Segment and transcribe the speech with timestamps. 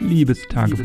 [0.00, 0.84] Liebestagebuch.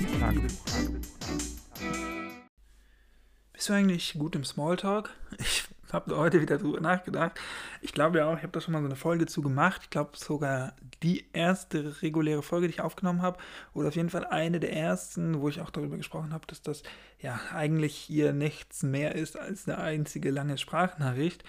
[3.53, 5.09] Bist du eigentlich gut im Smalltalk?
[5.39, 5.64] Ich
[5.95, 7.39] habe heute wieder drüber nachgedacht.
[7.81, 9.81] Ich glaube ja auch, ich habe da schon mal so eine Folge zu gemacht.
[9.83, 13.39] Ich glaube sogar die erste reguläre Folge, die ich aufgenommen habe.
[13.73, 16.83] Oder auf jeden Fall eine der ersten, wo ich auch darüber gesprochen habe, dass das
[17.19, 21.43] ja eigentlich hier nichts mehr ist als eine einzige lange Sprachnachricht.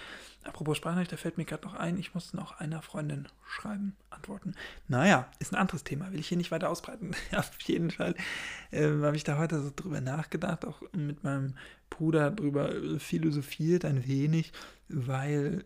[0.44, 4.54] Apropos Sprachnachricht, da fällt mir gerade noch ein, ich muss noch einer Freundin schreiben, antworten.
[4.86, 7.12] Naja, ist ein anderes Thema, will ich hier nicht weiter ausbreiten.
[7.36, 8.14] Auf jeden Fall
[8.70, 11.54] äh, habe ich da heute so drüber nachgedacht, auch mit meinem
[11.96, 14.52] Bruder drüber philosophiert ein wenig,
[14.88, 15.64] weil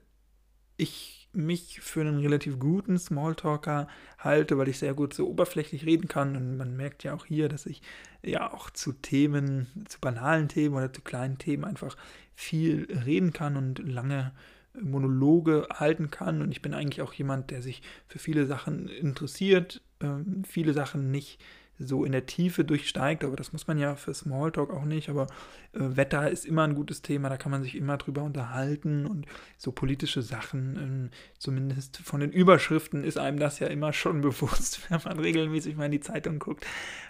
[0.76, 3.86] ich mich für einen relativ guten Smalltalker
[4.18, 7.48] halte, weil ich sehr gut so oberflächlich reden kann und man merkt ja auch hier,
[7.48, 7.82] dass ich
[8.22, 11.96] ja auch zu Themen, zu banalen Themen oder zu kleinen Themen einfach
[12.34, 14.32] viel reden kann und lange
[14.80, 16.42] Monologe halten kann.
[16.42, 21.10] Und ich bin eigentlich auch jemand, der sich für viele Sachen interessiert, ähm, viele Sachen
[21.10, 21.40] nicht
[21.82, 25.08] so in der Tiefe durchsteigt, aber das muss man ja für Smalltalk auch nicht.
[25.08, 25.26] Aber
[25.72, 29.26] äh, Wetter ist immer ein gutes Thema, da kann man sich immer drüber unterhalten und
[29.56, 34.90] so politische Sachen, äh, zumindest von den Überschriften ist einem das ja immer schon bewusst,
[34.90, 36.66] wenn man regelmäßig mal in die Zeitung guckt.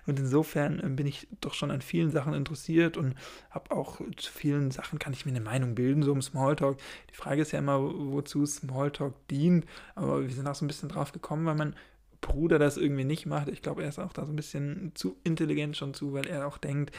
[0.07, 3.15] Und insofern äh, bin ich doch schon an vielen Sachen interessiert und
[3.51, 6.79] habe auch zu vielen Sachen kann ich mir eine Meinung bilden, so im Smalltalk.
[7.11, 10.89] Die Frage ist ja immer, wozu Smalltalk dient, aber wir sind auch so ein bisschen
[10.89, 11.75] drauf gekommen, weil man
[12.21, 13.49] Bruder das irgendwie nicht macht.
[13.49, 16.47] Ich glaube, er ist auch da so ein bisschen zu intelligent schon zu, weil er
[16.47, 16.95] auch denkt,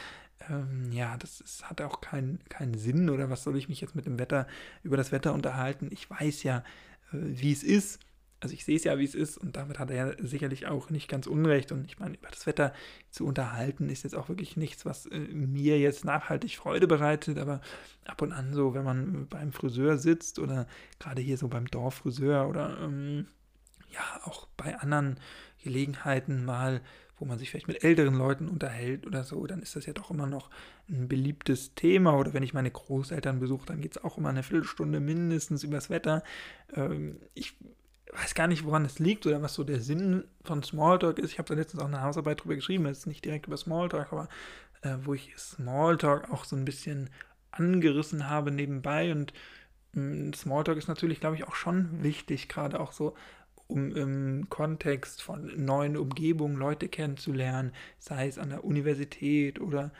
[0.50, 3.96] ähm, ja, das ist, hat auch keinen kein Sinn oder was soll ich mich jetzt
[3.96, 4.48] mit dem Wetter,
[4.84, 5.90] über das Wetter unterhalten?
[5.92, 6.64] Ich weiß ja,
[7.12, 8.00] äh, wie es ist.
[8.40, 10.90] Also ich sehe es ja, wie es ist und damit hat er ja sicherlich auch
[10.90, 11.72] nicht ganz unrecht.
[11.72, 12.74] Und ich meine, über das Wetter
[13.12, 17.38] zu unterhalten ist jetzt auch wirklich nichts, was äh, mir jetzt nachhaltig Freude bereitet.
[17.38, 17.62] Aber
[18.06, 20.66] ab und an so, wenn man beim Friseur sitzt oder
[20.98, 23.28] gerade hier so beim Dorffriseur oder ähm,
[23.92, 25.20] ja auch bei anderen
[25.64, 26.82] Gelegenheiten mal,
[27.18, 30.10] wo man sich vielleicht mit älteren Leuten unterhält oder so, dann ist das ja doch
[30.10, 30.50] immer noch
[30.90, 32.18] ein beliebtes Thema.
[32.18, 35.90] Oder wenn ich meine Großeltern besuche, dann geht es auch immer eine Viertelstunde mindestens übers
[35.90, 36.24] Wetter.
[36.74, 37.56] Ähm, ich
[38.14, 41.32] weiß gar nicht, woran es liegt oder was so der Sinn von Smalltalk ist.
[41.32, 44.12] Ich habe da letztens auch eine Hausarbeit drüber geschrieben, es ist nicht direkt über Smalltalk,
[44.12, 44.28] aber
[44.82, 47.10] äh, wo ich Smalltalk auch so ein bisschen
[47.52, 49.34] angerissen habe nebenbei und
[49.94, 53.16] mm, Smalltalk ist natürlich, glaube ich, auch schon wichtig, gerade auch so
[53.72, 59.92] um im Kontext von neuen Umgebungen Leute kennenzulernen, sei es an der Universität oder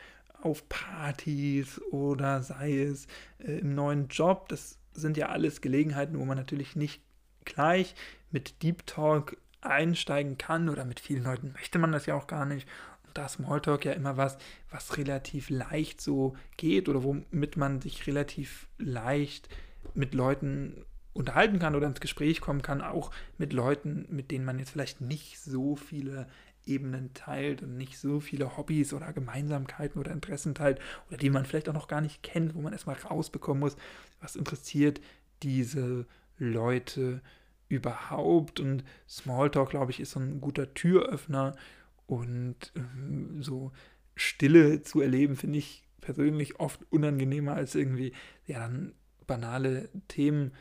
[0.42, 3.06] auf Partys oder sei es
[3.38, 4.48] äh, im neuen Job.
[4.48, 7.00] Das sind ja alles Gelegenheiten, wo man natürlich nicht
[7.44, 7.94] gleich
[8.30, 12.44] mit Deep Talk einsteigen kann oder mit vielen Leuten möchte man das ja auch gar
[12.44, 12.68] nicht.
[13.06, 14.36] Und da Smalltalk ja immer was,
[14.70, 19.48] was relativ leicht so geht oder womit man sich relativ leicht
[19.94, 24.58] mit Leuten unterhalten kann oder ins Gespräch kommen kann, auch mit Leuten, mit denen man
[24.58, 26.26] jetzt vielleicht nicht so viele
[26.64, 31.44] Ebenen teilt und nicht so viele Hobbys oder Gemeinsamkeiten oder Interessen teilt oder die man
[31.44, 33.76] vielleicht auch noch gar nicht kennt, wo man erstmal rausbekommen muss,
[34.20, 35.00] was interessiert
[35.42, 36.06] diese
[36.38, 37.20] Leute
[37.68, 38.60] überhaupt.
[38.60, 41.56] Und Smalltalk, glaube ich, ist so ein guter Türöffner
[42.06, 43.72] und ähm, so
[44.14, 48.12] Stille zu erleben, finde ich persönlich oft unangenehmer als irgendwie,
[48.46, 48.92] ja, dann
[49.26, 50.52] banale Themen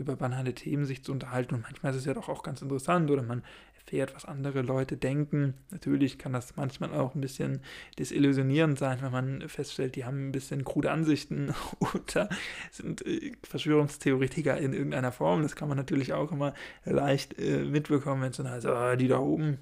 [0.00, 1.54] über banale Themen sich zu unterhalten.
[1.54, 3.42] Und manchmal ist es ja doch auch ganz interessant oder man
[3.74, 5.54] erfährt, was andere Leute denken.
[5.70, 7.60] Natürlich kann das manchmal auch ein bisschen
[7.98, 12.28] desillusionierend sein, wenn man feststellt, die haben ein bisschen krude Ansichten oder
[12.70, 15.42] sind äh, Verschwörungstheoretiker in irgendeiner Form.
[15.42, 19.08] Das kann man natürlich auch immer leicht äh, mitbekommen, wenn es dann heißt, oh, die
[19.08, 19.58] da oben.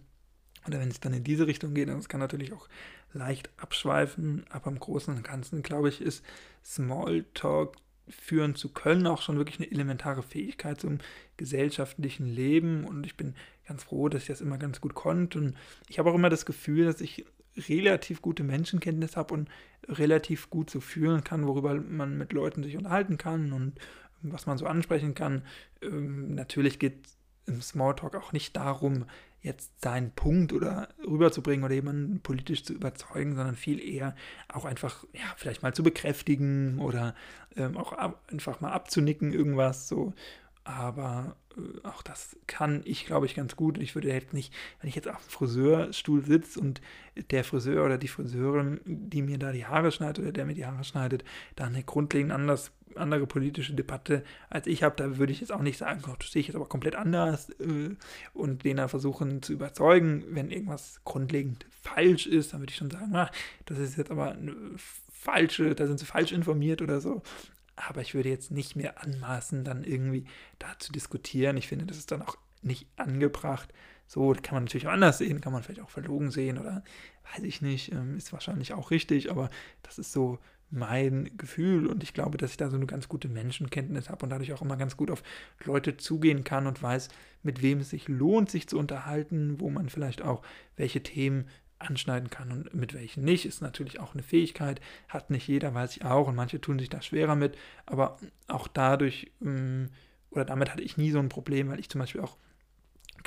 [0.67, 2.69] Oder wenn es dann in diese Richtung geht, das kann natürlich auch
[3.15, 6.23] leicht abschweifen, aber im Großen und Ganzen, glaube ich, ist
[6.63, 7.77] Smalltalk
[8.11, 10.99] führen zu können, auch schon wirklich eine elementare Fähigkeit zum
[11.37, 12.85] gesellschaftlichen Leben.
[12.85, 13.35] Und ich bin
[13.67, 15.39] ganz froh, dass ich das immer ganz gut konnte.
[15.39, 15.57] Und
[15.89, 17.25] ich habe auch immer das Gefühl, dass ich
[17.69, 19.49] relativ gute Menschenkenntnis habe und
[19.89, 23.75] relativ gut so fühlen kann, worüber man mit Leuten sich unterhalten kann und
[24.23, 25.43] was man so ansprechen kann.
[25.83, 26.99] Ähm, natürlich geht
[27.47, 29.07] im Smalltalk auch nicht darum,
[29.41, 34.15] jetzt seinen Punkt oder rüberzubringen oder jemanden politisch zu überzeugen, sondern viel eher
[34.53, 37.15] auch einfach, ja, vielleicht mal zu bekräftigen oder
[37.57, 40.13] ähm, auch ab, einfach mal abzunicken, irgendwas so.
[40.69, 43.79] Aber äh, auch das kann ich, glaube ich, ganz gut.
[43.79, 46.83] Ich würde jetzt nicht, wenn ich jetzt auf dem Friseurstuhl sitze und
[47.31, 50.67] der Friseur oder die Friseurin, die mir da die Haare schneidet oder der mir die
[50.67, 51.25] Haare schneidet,
[51.57, 55.61] da eine grundlegend anders andere politische Debatte als ich habe, da würde ich jetzt auch
[55.61, 57.95] nicht sagen, das sehe ich jetzt aber komplett anders äh,
[58.35, 62.91] und den da versuchen zu überzeugen, wenn irgendwas grundlegend falsch ist, dann würde ich schon
[62.91, 63.31] sagen, ach,
[63.67, 64.55] das ist jetzt aber eine
[65.13, 67.23] falsche, da sind sie falsch informiert oder so.
[67.87, 70.25] Aber ich würde jetzt nicht mehr anmaßen, dann irgendwie
[70.59, 71.57] da zu diskutieren.
[71.57, 73.73] Ich finde, das ist dann auch nicht angebracht,
[74.07, 76.83] So, kann man natürlich auch anders sehen, kann man vielleicht auch verlogen sehen oder
[77.35, 79.51] weiß ich nicht, ähm, ist wahrscheinlich auch richtig, aber
[79.83, 80.39] das ist so
[80.71, 84.31] mein Gefühl und ich glaube, dass ich da so eine ganz gute Menschenkenntnis habe und
[84.31, 85.23] dadurch auch immer ganz gut auf
[85.65, 87.09] Leute zugehen kann und weiß,
[87.43, 90.43] mit wem es sich lohnt, sich zu unterhalten, wo man vielleicht auch
[90.77, 91.47] welche Themen
[91.79, 95.97] anschneiden kann und mit welchen nicht, ist natürlich auch eine Fähigkeit, hat nicht jeder, weiß
[95.97, 99.89] ich auch, und manche tun sich da schwerer mit, aber auch dadurch ähm,
[100.31, 102.37] oder damit hatte ich nie so ein Problem, weil ich zum Beispiel auch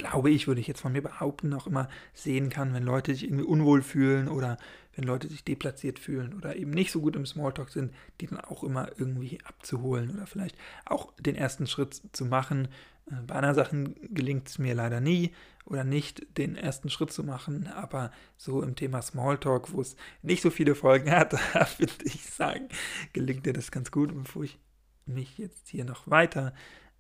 [0.02, 3.26] glaube ich, würde ich jetzt von mir behaupten, auch immer sehen kann, wenn Leute sich
[3.26, 4.58] irgendwie unwohl fühlen oder
[4.96, 8.40] wenn Leute sich deplatziert fühlen oder eben nicht so gut im Smalltalk sind, die dann
[8.40, 12.68] auch immer irgendwie abzuholen oder vielleicht auch den ersten Schritt zu machen.
[13.12, 17.24] Äh, bei anderen Sachen gelingt es mir leider nie oder nicht, den ersten Schritt zu
[17.24, 21.34] machen, aber so im Thema Smalltalk, wo es nicht so viele Folgen hat,
[21.80, 22.70] würde ich sagen,
[23.14, 24.12] gelingt dir das ganz gut.
[24.16, 24.58] bevor ich
[25.06, 26.54] mich jetzt hier noch weiter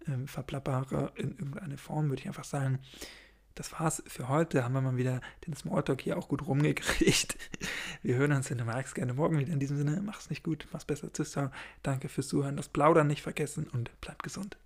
[0.07, 2.79] äh, verplappere in irgendeine Form, würde ich einfach sagen,
[3.55, 4.63] das war's für heute.
[4.63, 7.37] Haben wir mal wieder den Smalltalk hier auch gut rumgekriegt.
[8.01, 9.51] Wir hören uns, wenn du magst, gerne morgen wieder.
[9.51, 11.11] In diesem Sinne, mach's nicht gut, mach's besser.
[11.11, 11.37] Tschüss,
[11.83, 12.55] Danke fürs Zuhören.
[12.55, 14.57] Das Plaudern nicht vergessen und bleib gesund.